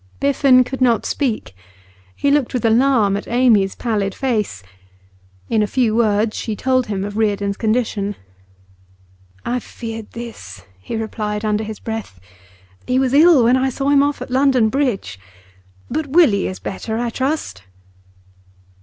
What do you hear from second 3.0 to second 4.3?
at Amy's pallid